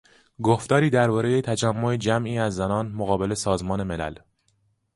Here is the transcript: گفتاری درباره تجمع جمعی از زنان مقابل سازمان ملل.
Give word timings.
گفتاری 0.43 0.89
درباره 0.89 1.41
تجمع 1.41 1.95
جمعی 1.95 2.37
از 2.39 2.55
زنان 2.55 2.87
مقابل 2.87 3.33
سازمان 3.33 3.83
ملل. 3.83 4.15